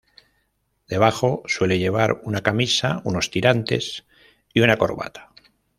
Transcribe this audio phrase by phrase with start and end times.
[0.87, 4.03] Debajo suele llevar una camisa, unos tirantes
[4.51, 5.29] y una corbata.